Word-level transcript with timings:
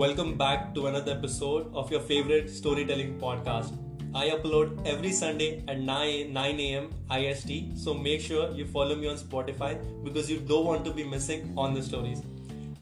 Welcome 0.00 0.38
back 0.38 0.74
to 0.76 0.86
another 0.86 1.12
episode 1.12 1.74
of 1.74 1.90
your 1.90 2.00
favorite 2.00 2.48
storytelling 2.48 3.18
podcast. 3.18 3.74
I 4.14 4.30
upload 4.30 4.86
every 4.86 5.12
Sunday 5.12 5.62
at 5.68 5.80
9, 5.80 6.32
9 6.32 6.60
a.m. 6.60 6.88
IST, 7.10 7.76
so 7.76 7.92
make 7.92 8.22
sure 8.22 8.50
you 8.52 8.64
follow 8.64 8.94
me 8.96 9.08
on 9.08 9.18
Spotify 9.18 9.76
because 10.02 10.30
you 10.30 10.38
don't 10.38 10.64
want 10.64 10.86
to 10.86 10.90
be 10.90 11.04
missing 11.04 11.52
on 11.54 11.74
the 11.74 11.82
stories. 11.82 12.22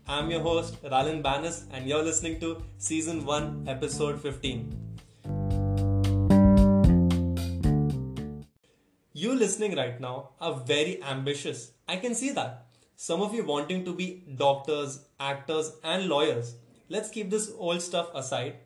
I'm 0.07 0.31
your 0.31 0.43
host, 0.43 0.81
Ralan 0.85 1.21
Banas, 1.21 1.65
and 1.73 1.89
you're 1.89 2.05
listening 2.05 2.39
to 2.39 2.63
Season 2.77 3.25
1, 3.27 3.65
Episode 3.67 4.23
15. 4.23 4.73
You 9.13 9.35
listening 9.35 9.75
right 9.75 10.01
now 10.01 10.29
are 10.41 10.55
very 10.55 11.03
ambitious. 11.03 11.73
I 11.89 11.97
can 11.97 12.15
see 12.15 12.31
that. 12.31 12.67
Some 12.95 13.23
of 13.23 13.35
you 13.35 13.43
wanting 13.43 13.85
to 13.87 13.93
be 13.93 14.23
doctors, 14.37 15.01
actors, 15.19 15.73
and 15.83 16.09
lawyers. 16.09 16.55
Let's 16.91 17.11
keep 17.11 17.29
this 17.29 17.53
old 17.59 17.83
stuff 17.83 18.09
aside. 18.15 18.57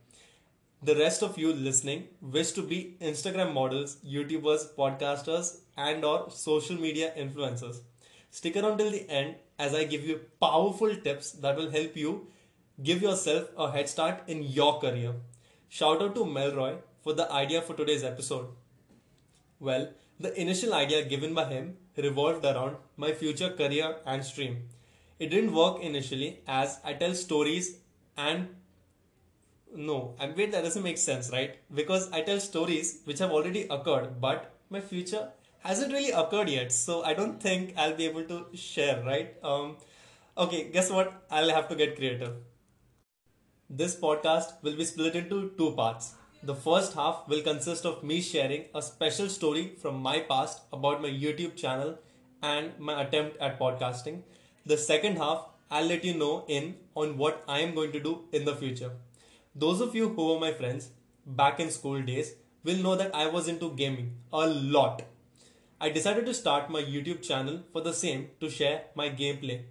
The 0.81 0.95
rest 0.95 1.23
of 1.23 1.37
you 1.37 1.53
listening 1.53 2.07
wish 2.21 2.53
to 2.53 2.63
be 2.63 2.97
Instagram 3.01 3.53
models, 3.53 3.97
YouTubers, 4.07 4.75
podcasters, 4.77 5.59
and 5.77 6.05
or 6.05 6.31
social 6.31 6.77
media 6.77 7.13
influencers. 7.19 7.81
Stick 8.31 8.57
around 8.57 8.79
till 8.79 8.93
the 8.93 9.11
end 9.11 9.35
as 9.59 9.75
I 9.75 9.83
give 9.85 10.07
you 10.07 10.21
powerful 10.41 10.95
tips 10.95 11.33
that 11.33 11.57
will 11.57 11.71
help 11.71 11.97
you 11.97 12.29
give 12.83 13.03
yourself 13.03 13.49
a 13.59 13.73
head 13.73 13.89
start 13.89 14.23
in 14.29 14.45
your 14.45 14.79
career. 14.79 15.15
Shout 15.69 16.01
out 16.01 16.15
to 16.15 16.25
Melroy 16.25 16.77
for 17.03 17.15
the 17.15 17.31
idea 17.33 17.61
for 17.61 17.75
today's 17.75 18.05
episode. 18.05 18.47
Well, 19.59 19.89
the 20.21 20.41
initial 20.41 20.75
idea 20.75 21.05
given 21.05 21.35
by 21.35 21.47
him 21.47 21.77
revolved 21.97 22.45
around 22.45 22.77
my 22.97 23.13
future 23.13 23.51
career 23.51 23.97
and 24.07 24.25
stream. 24.25 24.69
It 25.19 25.31
didn't 25.31 25.55
work 25.55 25.81
initially 25.81 26.41
as 26.47 26.79
I 26.85 26.95
tell 26.95 27.15
stories 27.15 27.79
and 28.17 28.49
no, 29.75 30.15
and 30.21 30.37
wait, 30.37 30.53
that 30.53 30.65
doesn't 30.65 30.83
make 30.83 30.99
sense, 30.99 31.31
right? 31.31 31.57
Because 31.75 32.11
I 32.13 32.21
tell 32.21 32.41
stories 32.41 33.01
which 33.05 33.19
have 33.21 33.31
already 33.31 33.67
occurred, 33.71 34.21
but 34.21 34.55
my 34.69 34.81
future 34.81 35.31
hasn't 35.61 35.93
really 35.93 36.11
occurred 36.11 36.49
yet, 36.49 36.73
so 36.73 37.03
I 37.05 37.15
don't 37.15 37.41
think 37.41 37.75
I'll 37.77 37.97
be 37.97 38.05
able 38.07 38.25
to 38.25 38.47
share, 38.55 39.03
right? 39.05 39.35
Um, 39.43 39.77
okay, 40.37 40.71
guess 40.71 40.91
what? 40.91 41.25
I'll 41.31 41.51
have 41.51 41.69
to 41.69 41.75
get 41.75 41.97
creative. 41.97 42.35
This 43.71 43.97
podcast 43.97 44.63
will 44.63 44.77
be 44.77 44.85
split 44.85 45.17
into 45.17 45.53
two 45.57 45.73
parts. 45.73 46.15
The 46.43 46.55
first 46.55 46.95
half 46.95 47.29
will 47.29 47.41
consist 47.41 47.87
of 47.87 48.03
me 48.03 48.21
sharing 48.21 48.65
a 48.75 48.83
special 48.83 49.29
story 49.29 49.77
from 49.81 50.03
my 50.03 50.19
past 50.21 50.63
about 50.73 51.01
my 51.01 51.09
YouTube 51.09 51.57
channel 51.57 51.99
and 52.43 52.79
my 52.79 53.01
attempt 53.03 53.39
at 53.39 53.59
podcasting. 53.59 54.23
The 54.67 54.77
second 54.77 55.17
half, 55.17 55.47
I'll 55.73 55.87
let 55.87 56.05
you 56.05 56.13
know 56.13 56.45
in 56.49 56.75
on 56.95 57.17
what 57.17 57.43
I 57.49 57.61
am 57.61 57.75
going 57.75 57.93
to 57.93 58.01
do 58.01 58.25
in 58.31 58.45
the 58.45 58.55
future. 58.55 58.91
Those 59.55 59.81
of 59.81 59.95
you 59.95 60.11
who 60.11 60.27
were 60.27 60.39
my 60.39 60.53
friends 60.53 60.91
back 61.25 61.61
in 61.61 61.71
school 61.71 62.03
days 62.03 62.35
will 62.63 62.83
know 62.83 62.95
that 62.95 63.15
I 63.15 63.29
was 63.29 63.49
into 63.49 63.71
gaming 63.75 64.11
a 64.33 64.47
lot. 64.47 65.03
I 65.81 65.89
decided 65.89 66.27
to 66.27 66.35
start 66.35 66.69
my 66.69 66.83
YouTube 66.83 67.23
channel 67.23 67.63
for 67.73 67.81
the 67.81 67.95
same 67.95 68.29
to 68.41 68.51
share 68.51 68.83
my 68.95 69.09
gameplay. 69.09 69.63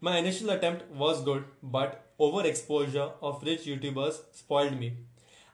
My 0.00 0.18
initial 0.18 0.50
attempt 0.50 0.88
was 0.92 1.24
good, 1.24 1.44
but 1.60 2.06
overexposure 2.20 3.10
of 3.20 3.42
rich 3.42 3.64
YouTubers 3.64 4.20
spoiled 4.30 4.78
me. 4.78 4.92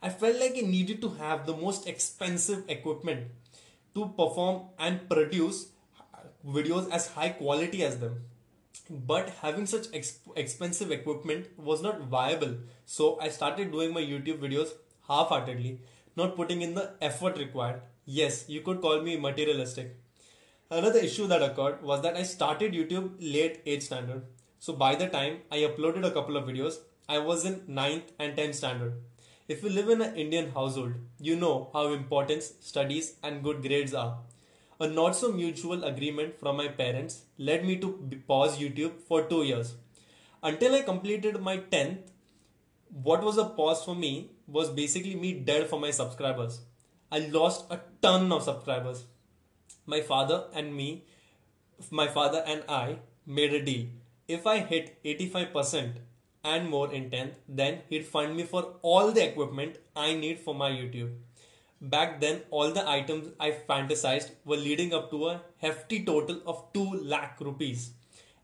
I 0.03 0.11
felt 0.11 0.39
like 0.39 0.53
I 0.59 0.67
needed 0.67 1.01
to 1.01 1.09
have 1.15 1.47
the 1.47 1.57
most 1.57 1.89
expensive 1.89 2.65
equipment 2.69 3.29
to 3.95 4.09
perform 4.19 4.65
and 4.79 5.09
produce 5.09 5.69
videos 6.47 6.91
as 6.91 7.09
high 7.09 7.31
quality 7.31 7.83
as 7.83 7.99
them. 8.01 8.25
But 8.89 9.31
having 9.43 9.67
such 9.67 9.87
ex- 9.93 10.21
expensive 10.37 10.91
equipment 10.91 11.49
was 11.59 11.83
not 11.83 12.01
viable, 12.03 12.57
so 12.87 13.19
I 13.21 13.29
started 13.29 13.73
doing 13.73 13.93
my 13.93 14.01
YouTube 14.01 14.39
videos 14.39 14.73
half 15.09 15.29
heartedly, 15.29 15.81
not 16.17 16.37
putting 16.37 16.63
in 16.63 16.75
the 16.75 16.93
effort 17.01 17.39
required. 17.39 17.83
Yes, 18.05 18.49
you 18.49 18.61
could 18.61 18.81
call 18.81 19.01
me 19.01 19.17
materialistic. 19.17 19.97
Another 20.71 20.99
issue 20.99 21.27
that 21.29 21.43
occurred 21.43 21.83
was 21.83 22.03
that 22.03 22.17
I 22.17 22.23
started 22.23 22.73
YouTube 22.73 23.13
late 23.21 23.63
age 23.67 23.83
standard. 23.83 24.25
So 24.59 24.73
by 24.73 24.95
the 24.95 25.09
time 25.09 25.39
I 25.51 25.59
uploaded 25.59 26.05
a 26.05 26.11
couple 26.11 26.37
of 26.37 26.45
videos, 26.45 26.79
I 27.09 27.19
was 27.19 27.45
in 27.45 27.61
9th 27.61 28.11
and 28.19 28.37
10th 28.37 28.55
standard. 28.55 28.95
If 29.47 29.63
you 29.63 29.69
live 29.69 29.91
in 29.91 30.01
an 30.01 30.15
Indian 30.17 30.53
household, 30.53 30.95
you 31.21 31.37
know 31.37 31.69
how 31.73 31.93
important 31.93 32.43
studies 32.43 33.17
and 33.23 33.43
good 33.43 33.63
grades 33.63 33.93
are. 33.95 34.19
A 34.81 34.89
not 34.89 35.15
so 35.17 35.33
mutual 35.33 35.85
agreement 35.85 36.39
from 36.39 36.57
my 36.57 36.69
parents 36.69 37.23
led 37.39 37.65
me 37.65 37.77
to 37.79 37.89
pause 38.27 38.59
YouTube 38.59 39.01
for 39.09 39.23
two 39.23 39.43
years. 39.45 39.75
Until 40.43 40.75
I 40.75 40.83
completed 40.83 41.41
my 41.41 41.59
10th, 41.59 41.99
what 43.03 43.23
was 43.23 43.39
a 43.39 43.45
pause 43.45 43.85
for 43.85 43.95
me 43.95 44.31
was 44.47 44.71
basically 44.71 45.15
me 45.15 45.33
dead 45.33 45.69
for 45.69 45.81
my 45.81 45.91
subscribers. 45.91 46.61
I 47.11 47.21
lost 47.21 47.67
a 47.71 47.81
ton 48.03 48.31
of 48.33 48.43
subscribers. 48.43 49.05
My 49.87 50.01
father 50.01 50.45
and 50.53 50.75
me, 50.75 51.05
my 51.91 52.09
father 52.09 52.43
and 52.47 52.63
I 52.69 52.99
made 53.27 53.55
a 53.55 53.65
deal. 53.65 53.87
If 54.29 54.47
I 54.47 54.59
hit 54.59 55.03
85%, 55.05 55.97
and 56.45 56.69
more 56.69 56.93
in 56.93 57.11
10th, 57.11 57.37
then 57.49 57.81
he'd 57.89 58.07
fund 58.07 58.37
me 58.37 58.45
for 58.45 58.75
all 58.83 59.11
the 59.11 59.27
equipment 59.27 59.79
I 59.97 60.15
need 60.15 60.39
for 60.39 60.55
my 60.55 60.71
YouTube. 60.71 61.15
Back 61.91 62.19
then, 62.19 62.41
all 62.51 62.71
the 62.71 62.89
items 62.89 63.29
I 63.39 63.51
fantasized 63.51 64.31
were 64.47 64.57
leading 64.57 64.95
up 64.95 65.11
to 65.11 65.29
a 65.29 65.43
hefty 65.59 66.03
total 66.03 66.41
of 66.47 66.73
2 66.73 67.03
lakh 67.03 67.39
rupees, 67.41 67.91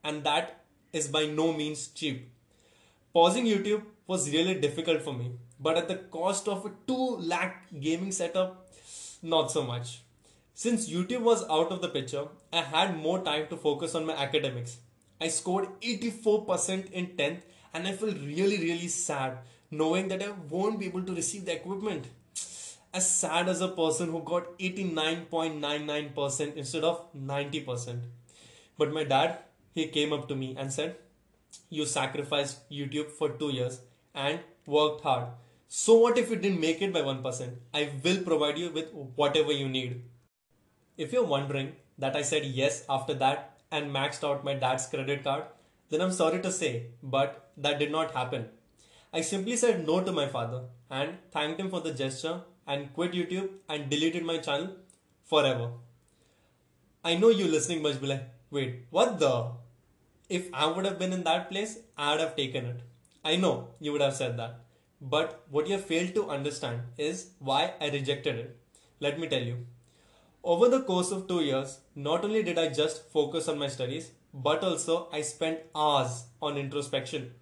and 0.05 0.23
that 0.25 0.65
is 0.93 1.09
by 1.09 1.25
no 1.25 1.55
means 1.55 1.89
cheap. 1.89 2.31
Pausing 3.15 3.47
YouTube 3.47 3.85
was 4.07 4.31
really 4.31 4.61
difficult 4.61 5.01
for 5.01 5.15
me, 5.15 5.31
but 5.59 5.79
at 5.79 5.89
the 5.89 5.97
cost 6.19 6.49
of 6.49 6.67
a 6.67 6.73
2 6.87 7.17
lakh 7.33 7.65
gaming 7.81 8.13
setup, 8.13 8.69
not 9.23 9.51
so 9.51 9.63
much. 9.63 10.03
Since 10.53 10.91
YouTube 10.91 11.23
was 11.23 11.49
out 11.49 11.73
of 11.73 11.81
the 11.81 11.89
picture, 11.89 12.29
I 12.53 12.61
had 12.61 12.95
more 12.95 13.25
time 13.25 13.47
to 13.49 13.57
focus 13.57 13.95
on 13.95 14.05
my 14.05 14.13
academics. 14.13 14.77
I 15.19 15.29
scored 15.29 15.69
84% 15.81 16.91
in 16.93 17.07
10th 17.17 17.41
and 17.73 17.89
I 17.89 17.93
feel 17.93 18.13
really, 18.13 18.59
really 18.59 18.89
sad 18.89 19.39
knowing 19.71 20.09
that 20.09 20.23
I 20.23 20.33
won't 20.51 20.79
be 20.79 20.87
able 20.87 21.05
to 21.05 21.15
receive 21.15 21.47
the 21.47 21.55
equipment. 21.55 22.09
As 22.93 23.09
sad 23.09 23.49
as 23.49 23.61
a 23.61 23.69
person 23.69 24.11
who 24.11 24.21
got 24.25 24.59
89.99% 24.59 26.57
instead 26.57 26.83
of 26.83 27.07
90%. 27.15 28.01
But 28.77 28.93
my 28.93 29.05
dad, 29.05 29.39
he 29.73 29.87
came 29.87 30.13
up 30.13 30.27
to 30.29 30.35
me 30.35 30.57
and 30.59 30.73
said, 30.73 30.97
You 31.69 31.87
sacrificed 31.87 32.69
YouTube 32.69 33.13
for 33.13 33.29
two 33.29 33.51
years 33.51 33.83
and 34.13 34.41
worked 34.67 35.03
hard. 35.03 35.29
So 35.69 35.99
what 35.99 36.19
if 36.19 36.31
you 36.31 36.37
didn't 36.37 36.59
make 36.61 36.83
it 36.83 36.93
by 36.93 37.03
1%? 37.03 37.55
I 37.73 37.93
will 38.03 38.25
provide 38.25 38.59
you 38.59 38.71
with 38.71 38.93
whatever 38.93 39.53
you 39.53 39.69
need. 39.69 40.03
If 40.97 41.13
you're 41.13 41.25
wondering 41.25 41.77
that 41.97 42.17
I 42.17 42.23
said 42.23 42.45
yes 42.45 42.85
after 42.89 43.15
that 43.15 43.61
and 43.71 43.95
maxed 43.95 44.29
out 44.29 44.43
my 44.45 44.55
dad's 44.55 44.87
credit 44.87 45.23
card, 45.23 45.45
then 45.91 46.01
I'm 46.01 46.11
sorry 46.11 46.43
to 46.43 46.51
say, 46.51 46.87
but 47.05 47.53
that 47.57 47.79
did 47.79 47.93
not 47.93 48.11
happen. 48.11 48.49
I 49.13 49.21
simply 49.21 49.57
said 49.57 49.87
no 49.87 50.03
to 50.03 50.11
my 50.11 50.27
father 50.27 50.65
and 50.91 51.19
thanked 51.31 51.61
him 51.61 51.71
for 51.71 51.81
the 51.81 51.93
gesture 51.93 52.41
and 52.67 52.93
quit 52.95 53.13
YouTube 53.13 53.51
and 53.69 53.91
deleted 53.91 54.25
my 54.25 54.39
channel 54.39 54.77
forever. 55.25 55.71
I 57.05 57.17
know 57.17 57.31
you 57.31 57.47
listening 57.47 57.83
must 57.83 58.01
be 58.01 58.07
like, 58.09 58.29
wait, 58.51 58.87
what 58.91 59.19
the? 59.19 59.53
If 60.29 60.49
I 60.53 60.67
would 60.67 60.85
have 60.85 60.99
been 60.99 61.13
in 61.13 61.25
that 61.25 61.51
place, 61.51 61.79
I 61.97 62.13
would 62.13 62.21
have 62.21 62.37
taken 62.37 62.67
it. 62.67 62.81
I 63.25 63.37
know 63.37 63.69
you 63.81 63.93
would 63.93 64.01
have 64.01 64.15
said 64.15 64.37
that. 64.39 64.61
But 65.01 65.45
what 65.51 65.67
you 65.67 65.73
have 65.73 65.85
failed 65.85 66.15
to 66.15 66.29
understand 66.29 66.83
is 66.99 67.31
why 67.39 67.73
I 67.81 67.89
rejected 67.89 68.37
it. 68.37 68.57
Let 69.01 69.19
me 69.19 69.29
tell 69.29 69.43
you. 69.43 69.67
Over 70.45 70.69
the 70.69 70.83
course 70.83 71.11
of 71.11 71.27
two 71.27 71.41
years, 71.43 71.81
not 71.95 72.25
only 72.25 72.43
did 72.43 72.59
I 72.59 72.69
just 72.69 73.11
focus 73.11 73.49
on 73.49 73.59
my 73.59 73.69
studies, 73.69 74.11
but 74.33 74.63
also 74.63 75.09
I 75.13 75.23
spent 75.23 75.61
hours 75.75 76.25
on 76.41 76.57
introspection. 76.57 77.33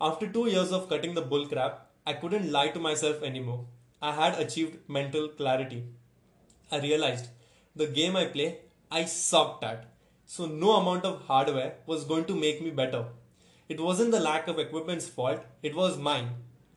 After 0.00 0.26
two 0.26 0.48
years 0.48 0.72
of 0.72 0.88
cutting 0.88 1.14
the 1.14 1.22
bull 1.22 1.46
crap, 1.46 1.90
I 2.06 2.14
couldn't 2.14 2.50
lie 2.50 2.68
to 2.68 2.80
myself 2.80 3.22
anymore. 3.22 3.66
I 4.08 4.12
had 4.12 4.38
achieved 4.38 4.86
mental 4.86 5.28
clarity. 5.28 5.82
I 6.70 6.78
realized 6.78 7.28
the 7.74 7.86
game 7.86 8.16
I 8.16 8.26
play, 8.26 8.58
I 8.90 9.06
sucked 9.06 9.64
at. 9.64 9.86
So 10.26 10.44
no 10.44 10.72
amount 10.72 11.06
of 11.06 11.22
hardware 11.22 11.76
was 11.86 12.04
going 12.04 12.26
to 12.26 12.34
make 12.34 12.60
me 12.60 12.68
better. 12.70 13.06
It 13.66 13.80
wasn't 13.80 14.10
the 14.10 14.20
lack 14.20 14.46
of 14.46 14.58
equipment's 14.58 15.08
fault, 15.08 15.40
it 15.62 15.74
was 15.74 15.96
mine. 15.96 16.28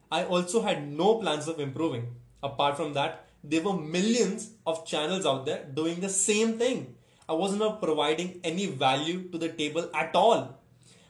I 0.10 0.24
also 0.24 0.62
had 0.62 0.88
no 0.88 1.16
plans 1.16 1.50
of 1.50 1.60
improving. 1.60 2.16
Apart 2.42 2.78
from 2.78 2.94
that, 2.94 3.28
there 3.44 3.62
were 3.62 3.78
millions 3.78 4.52
of 4.66 4.86
channels 4.86 5.26
out 5.26 5.46
there 5.46 5.66
doing 5.66 6.00
the 6.00 6.08
same 6.08 6.58
thing. 6.58 6.96
I 7.28 7.34
was 7.34 7.54
not 7.58 7.82
providing 7.82 8.40
any 8.46 8.68
value 8.68 9.30
to 9.32 9.38
the 9.38 9.50
table 9.50 9.90
at 9.94 10.16
all. 10.16 10.62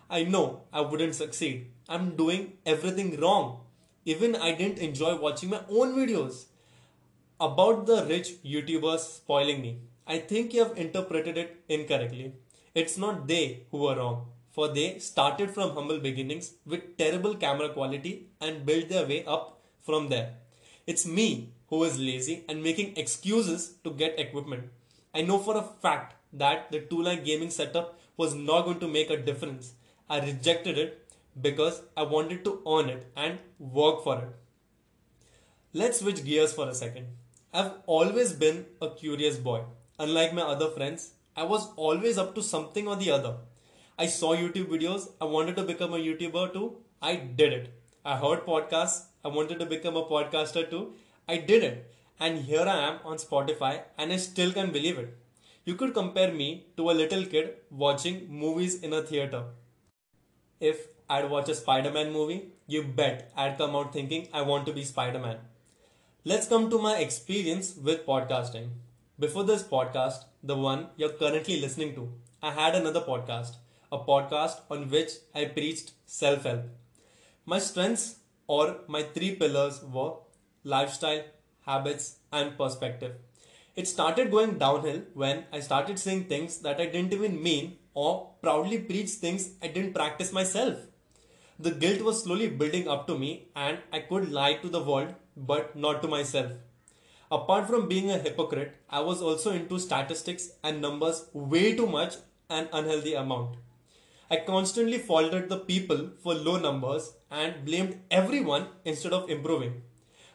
I 0.10 0.24
know 0.24 0.64
I 0.74 0.82
wouldn't 0.82 1.14
succeed. 1.14 1.68
I'm 1.88 2.16
doing 2.16 2.54
everything 2.66 3.20
wrong. 3.22 3.67
Even 4.12 4.38
I 4.38 4.54
didn't 4.54 4.80
enjoy 4.80 5.18
watching 5.18 5.50
my 5.50 5.60
own 5.70 5.94
videos. 5.96 6.46
About 7.42 7.86
the 7.86 8.06
rich 8.06 8.30
YouTubers 8.42 9.00
spoiling 9.00 9.62
me. 9.62 9.80
I 10.08 10.20
think 10.20 10.54
you 10.54 10.64
have 10.64 10.78
interpreted 10.78 11.38
it 11.38 11.58
incorrectly. 11.68 12.32
It's 12.74 12.98
not 12.98 13.28
they 13.28 13.64
who 13.72 13.86
are 13.88 13.98
wrong. 13.98 14.28
for 14.58 14.68
they 14.76 14.98
started 14.98 15.52
from 15.56 15.74
humble 15.74 16.00
beginnings 16.06 16.46
with 16.66 16.86
terrible 16.98 17.36
camera 17.42 17.70
quality 17.74 18.14
and 18.42 18.66
built 18.66 18.90
their 18.90 19.06
way 19.12 19.20
up 19.26 19.44
from 19.88 20.08
there. 20.14 20.30
It's 20.88 21.06
me 21.18 21.52
who 21.68 21.84
is 21.84 22.00
lazy 22.00 22.44
and 22.50 22.64
making 22.64 22.98
excuses 22.98 23.66
to 23.84 23.92
get 23.92 24.20
equipment. 24.24 24.64
I 25.14 25.22
know 25.22 25.38
for 25.38 25.56
a 25.58 25.68
fact 25.86 26.16
that 26.34 26.72
the 26.72 26.80
two 26.80 27.04
lakh 27.04 27.24
gaming 27.24 27.52
setup 27.52 28.00
was 28.24 28.34
not 28.34 28.66
going 28.66 28.80
to 28.80 28.88
make 28.88 29.12
a 29.12 29.22
difference. 29.30 29.74
I 30.10 30.22
rejected 30.22 30.80
it 30.86 31.07
because 31.42 31.82
I 31.96 32.04
wanted 32.04 32.44
to 32.46 32.62
earn 32.68 32.90
it 32.90 33.12
and 33.16 33.40
work 33.60 34.04
for 34.04 34.18
it. 34.20 34.36
Let's 35.74 36.00
switch 36.00 36.24
gears 36.26 36.54
for 36.54 36.68
a 36.70 36.74
second. 36.74 37.08
I've 37.54 37.72
always 37.86 38.34
been 38.34 38.66
a 38.82 38.90
curious 38.90 39.38
boy. 39.38 39.62
Unlike 40.00 40.34
my 40.34 40.42
other 40.42 40.70
friends, 40.70 41.12
I 41.36 41.44
was 41.44 41.70
always 41.76 42.18
up 42.18 42.34
to 42.36 42.44
something 42.44 42.88
or 42.88 42.96
the 42.96 43.12
other. 43.12 43.36
I 44.00 44.08
saw 44.08 44.36
YouTube 44.36 44.68
videos, 44.68 45.10
I 45.20 45.26
wanted 45.26 45.56
to 45.56 45.64
become 45.64 45.94
a 45.94 45.98
YouTuber 45.98 46.54
too. 46.54 46.78
I 47.02 47.16
did 47.16 47.54
it. 47.54 47.74
I 48.06 48.16
heard 48.18 48.46
podcasts, 48.46 49.06
I 49.24 49.28
wanted 49.28 49.60
to 49.60 49.66
become 49.66 49.96
a 49.98 50.06
podcaster 50.06 50.70
too. 50.70 50.94
I 51.28 51.38
did 51.38 51.64
it. 51.64 51.94
And 52.20 52.40
here 52.40 52.66
I 52.68 52.78
am 52.88 53.00
on 53.06 53.18
Spotify 53.18 53.82
and 53.98 54.12
I 54.12 54.18
still 54.18 54.52
can't 54.52 54.74
believe 54.74 54.98
it. 54.98 55.16
You 55.66 55.76
could 55.76 55.94
compare 55.94 56.34
me 56.34 56.68
to 56.78 56.90
a 56.90 56.98
little 57.00 57.26
kid 57.26 57.56
watching 57.70 58.28
movies 58.30 58.82
in 58.82 58.94
a 58.94 59.02
theater. 59.02 59.44
If 60.60 60.88
I'd 61.10 61.30
watch 61.30 61.48
a 61.48 61.56
Spider 61.56 61.90
Man 61.90 62.12
movie, 62.12 62.50
you 62.68 62.84
bet 62.84 63.32
I'd 63.36 63.58
come 63.58 63.78
out 63.78 63.94
thinking 63.94 64.28
I 64.34 64.42
want 64.42 64.66
to 64.66 64.74
be 64.74 64.84
Spider 64.84 65.20
Man. 65.20 65.38
Let's 66.26 66.50
come 66.50 66.70
to 66.70 66.80
my 66.80 66.98
experience 66.98 67.76
with 67.78 68.06
podcasting. 68.06 68.72
Before 69.18 69.46
this 69.46 69.64
podcast, 69.64 70.26
the 70.44 70.58
one 70.58 70.88
you're 70.98 71.14
currently 71.22 71.62
listening 71.62 71.96
to, 71.96 72.12
I 72.44 72.52
had 72.52 72.76
another 72.76 73.00
podcast, 73.00 73.56
a 73.90 74.00
podcast 74.00 74.60
on 74.70 74.90
which 74.90 75.12
I 75.34 75.46
preached 75.46 75.94
self 76.06 76.44
help. 76.44 76.66
My 77.46 77.60
strengths 77.60 78.18
or 78.46 78.82
my 78.88 79.04
three 79.04 79.34
pillars 79.36 79.82
were 79.84 80.16
lifestyle, 80.66 81.24
habits, 81.66 82.18
and 82.34 82.58
perspective. 82.58 83.14
It 83.78 83.88
started 83.88 84.30
going 84.30 84.58
downhill 84.58 85.04
when 85.14 85.46
I 85.54 85.62
started 85.62 86.00
saying 86.00 86.26
things 86.26 86.58
that 86.60 86.82
I 86.82 86.88
didn't 86.88 87.14
even 87.14 87.42
mean 87.42 87.78
or 87.94 88.32
proudly 88.42 88.80
preach 88.80 89.12
things 89.12 89.52
I 89.62 89.68
didn't 89.68 89.94
practice 89.94 90.34
myself. 90.34 90.78
The 91.60 91.72
guilt 91.72 92.02
was 92.02 92.24
slowly 92.24 92.48
building 92.50 92.88
up 92.88 93.08
to 93.08 93.18
me, 93.18 93.48
and 93.56 93.80
I 93.92 94.00
could 94.00 94.32
lie 94.32 94.54
to 94.56 94.70
the 94.70 94.84
world 94.84 95.16
but 95.36 95.76
not 95.76 96.02
to 96.04 96.08
myself. 96.08 96.52
Apart 97.32 97.68
from 97.68 97.88
being 97.88 98.12
a 98.12 98.18
hypocrite, 98.18 98.76
I 98.90 99.00
was 99.02 99.22
also 99.22 99.52
into 99.52 99.80
statistics 99.80 100.52
and 100.64 100.82
numbers 100.82 101.26
way 101.34 101.76
too 101.76 101.88
much 101.88 102.16
an 102.50 102.70
unhealthy 102.72 103.16
amount. 103.16 103.58
I 104.30 104.38
constantly 104.38 104.98
faulted 104.98 105.50
the 105.50 105.58
people 105.58 106.12
for 106.22 106.34
low 106.34 106.58
numbers 106.58 107.14
and 107.32 107.66
blamed 107.66 108.02
everyone 108.12 108.68
instead 108.86 109.14
of 109.14 109.30
improving. 109.30 109.82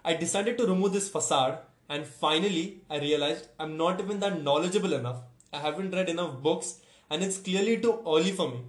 I 0.05 0.15
decided 0.15 0.59
to 0.59 0.67
remove 0.67 0.93
this 0.93 1.09
facade 1.09 1.59
and 1.89 2.05
finally 2.05 2.83
I 2.91 2.99
realized 2.99 3.49
I'm 3.61 3.77
not 3.77 4.01
even 4.01 4.19
that 4.21 4.43
knowledgeable 4.43 4.93
enough. 4.93 5.23
I 5.53 5.59
haven't 5.59 5.93
read 5.93 6.09
enough 6.09 6.43
books 6.43 6.81
and 7.11 7.23
it's 7.23 7.39
clearly 7.39 7.81
too 7.81 8.03
early 8.07 8.33
for 8.33 8.51
me. 8.51 8.63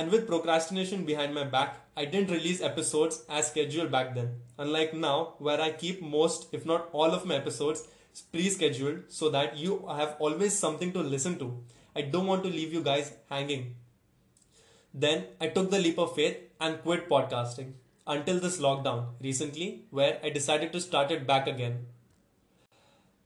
And 0.00 0.10
with 0.10 0.26
procrastination 0.26 1.04
behind 1.04 1.34
my 1.34 1.44
back, 1.44 1.78
I 1.94 2.06
didn't 2.06 2.30
release 2.30 2.62
episodes 2.62 3.22
as 3.28 3.48
scheduled 3.48 3.90
back 3.92 4.14
then. 4.14 4.30
Unlike 4.56 4.94
now, 4.94 5.34
where 5.38 5.60
I 5.60 5.72
keep 5.72 6.00
most, 6.00 6.46
if 6.52 6.64
not 6.64 6.88
all, 6.92 7.12
of 7.16 7.26
my 7.26 7.34
episodes 7.34 7.86
pre 8.32 8.48
scheduled 8.48 9.02
so 9.08 9.28
that 9.28 9.58
you 9.58 9.84
have 9.88 10.16
always 10.18 10.58
something 10.58 10.94
to 10.94 11.00
listen 11.00 11.38
to. 11.40 11.48
I 11.94 12.00
don't 12.00 12.26
want 12.26 12.44
to 12.44 12.48
leave 12.48 12.72
you 12.72 12.82
guys 12.82 13.12
hanging. 13.28 13.74
Then 14.94 15.26
I 15.38 15.48
took 15.48 15.70
the 15.70 15.78
leap 15.78 15.98
of 15.98 16.14
faith 16.14 16.38
and 16.58 16.80
quit 16.82 17.06
podcasting 17.10 17.74
until 18.06 18.40
this 18.40 18.58
lockdown 18.58 19.08
recently, 19.22 19.84
where 19.90 20.18
I 20.24 20.30
decided 20.30 20.72
to 20.72 20.80
start 20.80 21.10
it 21.10 21.26
back 21.26 21.46
again. 21.46 21.76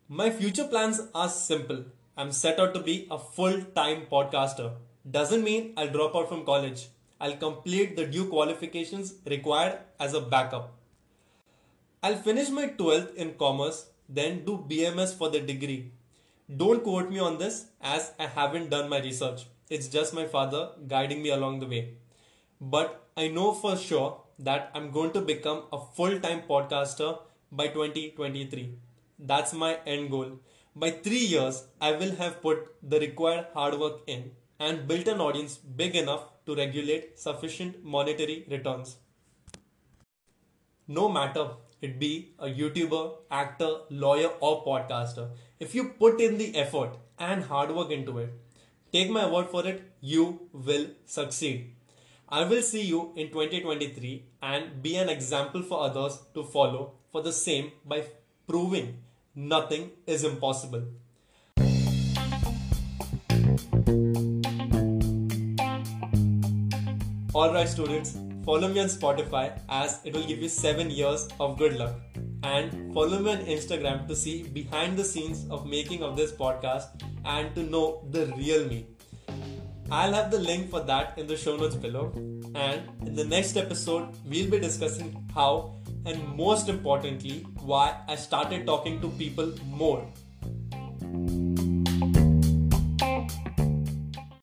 My 0.09 0.29
future 0.29 0.67
plans 0.67 1.01
are 1.15 1.29
simple. 1.29 1.85
I'm 2.17 2.33
set 2.33 2.59
out 2.59 2.75
to 2.75 2.81
be 2.81 3.07
a 3.13 3.19
full 3.21 3.63
time 3.77 4.07
podcaster. 4.11 4.73
Doesn't 5.11 5.45
mean 5.45 5.75
I'll 5.77 5.91
drop 5.91 6.17
out 6.17 6.31
from 6.31 6.47
college. 6.47 6.89
I'll 7.21 7.37
complete 7.37 7.95
the 7.95 8.07
due 8.07 8.25
qualifications 8.27 9.15
required 9.27 9.79
as 10.01 10.15
a 10.15 10.21
backup. 10.21 10.73
I'll 12.03 12.17
finish 12.17 12.49
my 12.49 12.69
12th 12.69 13.15
in 13.15 13.35
commerce, 13.35 13.87
then 14.09 14.45
do 14.47 14.65
BMS 14.71 15.15
for 15.17 15.29
the 15.29 15.41
degree. 15.41 15.93
Don't 16.57 16.83
quote 16.83 17.11
me 17.11 17.19
on 17.19 17.37
this 17.37 17.67
as 17.83 18.13
I 18.19 18.27
haven't 18.27 18.71
done 18.71 18.89
my 18.89 19.01
research. 19.01 19.47
It's 19.69 19.89
just 19.89 20.15
my 20.15 20.27
father 20.27 20.71
guiding 20.89 21.23
me 21.23 21.31
along 21.31 21.61
the 21.61 21.67
way. 21.67 21.95
But 22.61 23.07
I 23.17 23.29
know 23.29 23.53
for 23.53 23.77
sure 23.77 24.23
that 24.39 24.71
I'm 24.75 24.91
going 24.91 25.13
to 25.13 25.21
become 25.21 25.65
a 25.73 25.81
full 25.81 26.19
time 26.19 26.43
podcaster 26.49 27.19
by 27.53 27.69
2023. 27.69 28.75
That's 29.19 29.53
my 29.53 29.79
end 29.87 30.11
goal. 30.11 30.41
By 30.75 30.91
three 30.91 31.25
years, 31.35 31.65
I 31.81 31.93
will 31.93 32.17
have 32.17 32.41
put 32.41 32.75
the 32.83 32.99
required 33.01 33.47
hard 33.55 33.79
work 33.79 34.01
in 34.07 34.33
and 34.59 34.87
built 34.87 35.09
an 35.09 35.21
audience 35.21 35.57
big 35.57 35.97
enough 35.97 36.25
to 36.47 36.55
regulate 36.55 37.19
sufficient 37.19 37.83
monetary 37.85 38.45
returns. 38.51 38.97
No 40.87 41.09
matter 41.09 41.51
it 41.81 41.99
be 41.99 42.35
a 42.39 42.47
YouTuber, 42.47 43.17
actor, 43.31 43.71
lawyer, 43.91 44.31
or 44.41 44.65
podcaster, 44.65 45.31
if 45.59 45.75
you 45.75 45.91
put 45.99 46.21
in 46.21 46.39
the 46.39 46.57
effort 46.57 46.97
and 47.19 47.45
hard 47.45 47.75
work 47.75 47.91
into 47.91 48.19
it, 48.19 48.33
take 48.93 49.11
my 49.11 49.31
word 49.31 49.49
for 49.49 49.67
it, 49.67 49.83
you 50.01 50.49
will 50.53 50.87
succeed. 51.05 51.75
I 52.29 52.45
will 52.45 52.63
see 52.63 52.83
you 52.83 53.13
in 53.17 53.29
2023 53.29 54.25
and 54.43 54.83
be 54.83 54.97
an 54.97 55.09
example 55.09 55.63
for 55.63 55.83
others 55.83 56.19
to 56.35 56.43
follow 56.43 56.93
for 57.13 57.23
the 57.23 57.33
same 57.33 57.73
by 57.85 58.05
proving 58.49 59.03
nothing 59.35 59.91
is 60.07 60.25
impossible. 60.25 60.85
Alright, 67.35 67.69
students, 67.69 68.17
follow 68.45 68.69
me 68.69 68.79
on 68.79 68.87
Spotify 68.87 69.59
as 69.69 69.99
it 70.05 70.15
will 70.15 70.23
give 70.23 70.39
you 70.41 70.49
7 70.49 70.89
years 70.89 71.27
of 71.41 71.59
good 71.59 71.77
luck. 71.77 71.97
And 72.45 72.95
follow 72.95 73.19
me 73.19 73.33
on 73.33 73.39
Instagram 73.39 74.07
to 74.07 74.15
see 74.15 74.45
behind 74.45 74.97
the 74.97 75.03
scenes 75.03 75.45
of 75.51 75.67
making 75.67 76.05
of 76.05 76.17
this 76.17 76.31
podcast 76.31 77.03
and 77.25 77.53
to 77.57 77.65
know 77.65 78.07
the 78.13 78.27
real 78.37 78.69
me. 78.69 78.87
I'll 79.91 80.13
have 80.13 80.31
the 80.31 80.39
link 80.39 80.71
for 80.71 80.79
that 80.83 81.19
in 81.19 81.27
the 81.27 81.37
show 81.37 81.57
notes 81.57 81.75
below. 81.75 82.13
And 82.55 82.89
in 83.05 83.17
the 83.17 83.25
next 83.25 83.57
episode, 83.57 84.15
we'll 84.25 84.49
be 84.49 84.61
discussing 84.61 85.29
how 85.35 85.75
and 86.07 86.37
most 86.37 86.69
importantly, 86.69 87.45
why 87.63 87.97
I 88.07 88.15
started 88.15 88.65
talking 88.65 89.01
to 89.01 89.09
people 89.09 89.53
more 89.67 90.07